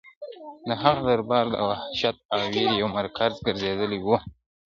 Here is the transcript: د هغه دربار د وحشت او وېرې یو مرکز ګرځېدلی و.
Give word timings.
د 0.67 0.69
هغه 0.81 1.01
دربار 1.09 1.45
د 1.51 1.55
وحشت 1.69 2.17
او 2.33 2.41
وېرې 2.53 2.73
یو 2.81 2.87
مرکز 2.97 3.33
ګرځېدلی 3.45 3.99
و. 4.05 4.09